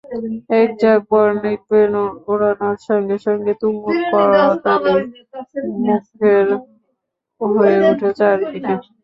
[0.61, 6.47] একঝাঁক বর্ণিল বেলুন ওড়ানোর সঙ্গে সঙ্গে তুমুল করতালিতে মুখর
[7.41, 8.65] হয়ে ওঠে চারদিক।